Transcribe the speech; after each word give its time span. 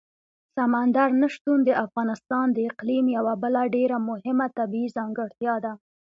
سمندر 0.55 1.09
نه 1.21 1.27
شتون 1.35 1.59
د 1.65 1.69
افغانستان 1.85 2.45
د 2.53 2.57
اقلیم 2.71 3.05
یوه 3.17 3.33
بله 3.43 3.61
ډېره 3.75 3.97
مهمه 4.09 4.47
طبیعي 4.57 4.89
ځانګړتیا 4.97 5.55
ده. 5.65 5.73